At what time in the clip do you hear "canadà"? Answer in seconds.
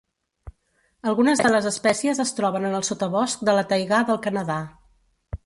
4.27-4.59